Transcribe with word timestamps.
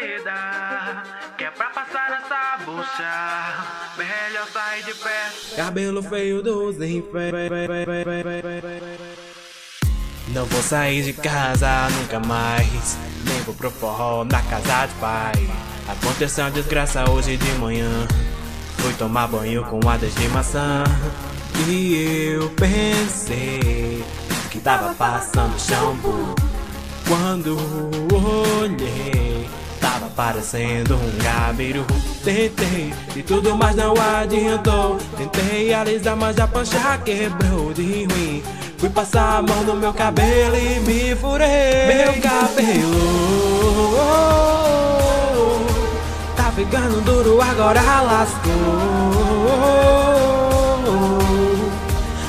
seda, 0.00 1.02
que 1.36 1.44
é 1.44 1.50
pra 1.50 1.70
passar 1.70 2.10
essa 2.12 2.64
bucha. 2.64 3.96
Melhor 3.96 4.46
sair 4.48 4.84
de 4.84 4.94
perto. 4.94 5.56
Cabelo 5.56 6.02
feio 6.02 6.42
dos 6.42 6.76
infernos. 6.76 7.40
Não 10.28 10.44
vou 10.46 10.62
sair 10.62 11.02
de 11.02 11.12
casa 11.12 11.88
nunca 11.90 12.18
mais. 12.20 12.98
Nem 13.24 13.40
vou 13.42 13.54
pro 13.54 13.70
forró 13.70 14.24
na 14.24 14.42
casa 14.42 14.86
de 14.86 14.94
pai. 14.94 15.50
Aconteceu 15.88 16.44
uma 16.44 16.50
desgraça 16.50 17.10
hoje 17.10 17.36
de 17.36 17.52
manhã. 17.54 18.06
Fui 18.78 18.92
tomar 18.94 19.26
banho 19.26 19.64
com 19.64 19.86
adas 19.88 20.14
de 20.14 20.28
maçã. 20.28 20.84
E 21.68 22.32
eu 22.32 22.48
pensei 22.50 24.04
que 24.50 24.60
tava 24.60 24.94
passando 24.94 25.58
shampoo. 25.60 26.34
Quando 27.06 27.56
olhei, 28.62 29.50
tava 29.80 30.08
parecendo 30.10 30.94
um 30.94 31.18
gabiru. 31.22 31.84
Tentei 32.22 32.92
e 33.16 33.22
tudo, 33.22 33.56
mas 33.56 33.74
não 33.74 33.94
adiantou. 33.94 34.98
Tentei 35.16 35.72
alisar, 35.72 36.16
mas 36.16 36.38
a 36.38 36.46
pancha 36.46 36.98
quebrou 37.04 37.72
de 37.72 38.04
ruim. 38.04 38.42
Fui 38.78 38.90
passar 38.90 39.38
a 39.38 39.42
mão 39.42 39.62
no 39.64 39.74
meu 39.74 39.92
cabelo 39.92 40.56
e 40.56 40.80
me 40.80 41.16
furei. 41.16 41.86
Meu 41.86 42.12
cabelo 42.20 43.20
tá 46.36 46.52
ficando 46.52 47.00
duro, 47.02 47.40
agora 47.40 47.80
lascou. 48.02 48.50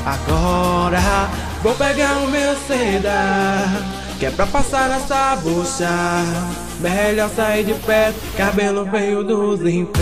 Agora 0.05 1.29
vou 1.61 1.73
pegar 1.75 2.17
o 2.17 2.27
meu 2.27 2.55
seda 2.67 4.00
Que 4.21 4.27
é 4.27 4.29
pra 4.29 4.45
passar 4.45 4.87
nessa 4.87 5.35
bucha. 5.37 5.89
Melhor 6.79 7.27
sair 7.31 7.63
de 7.63 7.73
perto 7.73 8.19
Cabelo 8.37 8.85
veio 8.85 9.23
dos 9.23 9.61
infernos 9.61 9.97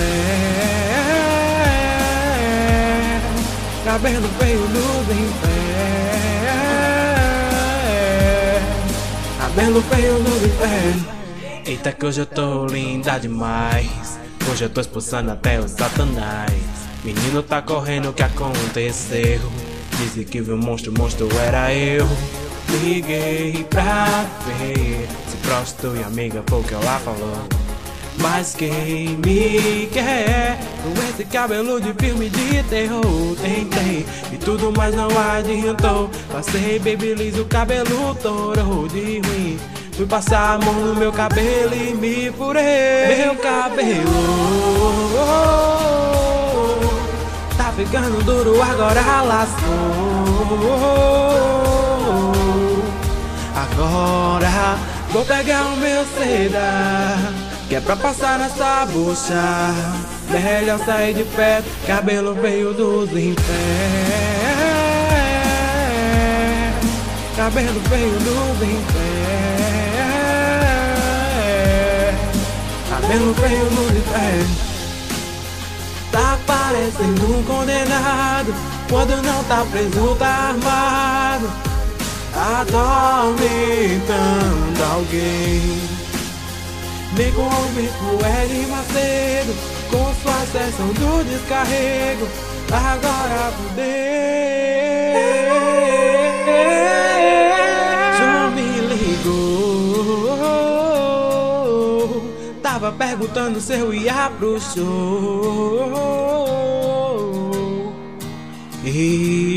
Cabelo 3.85 4.27
veio 4.37 4.59
dos 4.59 5.07
infernos 5.15 5.39
Cabelo 9.39 9.81
veio 9.89 10.15
dos 10.15 10.43
infernos 10.43 11.05
Eita 11.65 11.93
que 11.93 12.05
hoje 12.05 12.19
eu 12.19 12.25
tô 12.25 12.65
linda 12.65 13.17
demais. 13.17 14.19
Hoje 14.51 14.65
eu 14.65 14.69
tô 14.69 14.81
expulsando 14.81 15.31
até 15.31 15.61
o 15.61 15.67
satanás. 15.69 16.51
Menino 17.05 17.41
tá 17.41 17.61
correndo, 17.61 18.09
o 18.09 18.13
que 18.13 18.23
aconteceu? 18.23 19.39
Disse 19.97 20.25
que 20.25 20.41
viu 20.41 20.57
monstro, 20.57 20.91
monstro 20.91 21.29
era 21.39 21.73
eu. 21.73 22.05
Liguei 22.71 23.65
pra 23.69 24.25
ver 24.45 25.07
se 25.29 25.37
próximo 25.37 25.95
e 25.95 26.03
amiga 26.03 26.43
foi 26.47 26.59
o 26.59 26.63
que 26.63 26.73
ela 26.73 26.99
falou. 26.99 27.37
Mas 28.21 28.53
quem 28.53 29.17
me 29.25 29.87
quer 29.91 30.59
com 30.83 30.91
esse 31.09 31.23
cabelo 31.25 31.79
de 31.79 31.93
filme 31.93 32.29
de 32.29 32.63
terror? 32.63 33.35
Tentei 33.41 34.05
e 34.31 34.37
tudo, 34.37 34.73
mas 34.75 34.93
não 34.93 35.07
adiantou. 35.07 36.09
Passei 36.31 36.79
babyliss, 36.79 37.37
o 37.39 37.45
cabelo 37.45 38.13
torou 38.15 38.87
de 38.87 39.19
ruim. 39.19 39.57
Fui 39.93 40.05
passar 40.05 40.55
a 40.55 40.57
mão 40.59 40.73
no 40.73 40.95
meu 40.95 41.11
cabelo 41.11 41.73
e 41.73 41.93
me 41.93 42.31
furei. 42.31 43.25
Meu 43.25 43.35
cabelo 43.35 44.89
ficando 47.79 48.21
duro, 48.23 48.61
agora 48.61 49.21
lascou. 49.21 49.69
Agora 53.79 54.77
vou 55.09 55.23
pegar 55.23 55.67
o 55.67 55.77
meu 55.77 56.05
seda, 56.05 57.15
que 57.69 57.75
é 57.75 57.79
pra 57.79 57.95
passar 57.95 58.37
nessa 58.37 58.85
bucha. 58.87 59.73
Melhor 60.29 60.79
sair 60.79 61.13
de 61.13 61.23
perto, 61.23 61.65
cabelo 61.87 62.35
veio 62.35 62.73
dos 62.73 63.09
infernos. 63.11 63.39
Cabelo 67.37 67.79
veio 67.89 68.11
dos 68.19 68.67
infernos. 68.67 68.99
Cabelo 72.89 73.33
veio 73.33 73.65
dos 73.65 73.91
infernos. 73.97 74.69
Tá 76.11 76.39
parecendo 76.47 77.37
um 77.37 77.43
condenado 77.43 78.51
Quando 78.89 79.21
não 79.21 79.43
tá 79.43 79.63
preso, 79.71 80.15
tá 80.15 80.49
armado 80.49 81.68
Atormentando 82.35 83.33
alguém. 84.93 85.61
Nem 87.17 87.31
com 87.33 87.41
o 87.41 87.69
bico 87.75 88.23
L 88.23 88.67
Macedo 88.67 89.55
Com 89.89 90.13
sua 90.21 90.45
sessão 90.51 90.87
do 90.89 91.23
descarrego 91.23 92.27
Agora 92.71 93.51
fudeu 93.51 93.99
tava 102.79 102.93
perguntando 102.93 103.59
se 103.59 103.73
eu 103.73 103.93
ia 103.93 104.31
pro 104.39 104.57
show. 104.57 104.85
E 108.85 109.48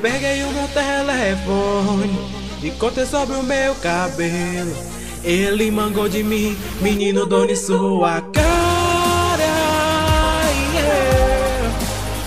peguei 0.00 0.42
o 0.42 0.50
meu 0.52 0.66
telefone 0.68 2.18
e 2.62 2.70
contei 2.72 3.06
sobre 3.06 3.36
o 3.36 3.42
meu 3.42 3.74
cabelo. 3.76 4.74
Ele 5.22 5.70
mangou 5.70 6.08
de 6.08 6.22
mim, 6.22 6.56
menino, 6.80 7.26
done 7.26 7.54
sua 7.54 8.22
cara. 8.32 8.40
Yeah. 10.72 11.70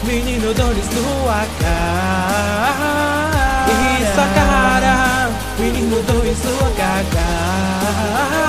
Menino, 0.04 0.54
done 0.54 0.82
sua 0.84 1.46
cara. 1.60 2.84
E 3.70 4.06
sua 4.14 4.28
cara, 4.36 5.30
menino, 5.58 6.04
done 6.04 6.36
sua 6.36 6.70
cara. 6.78 8.43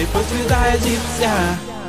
ти 0.00 0.06
посвідає. 0.12 1.79